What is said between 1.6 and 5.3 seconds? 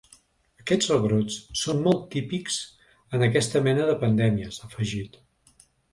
són molt típics en aquesta mena de pandèmies, ha afegit.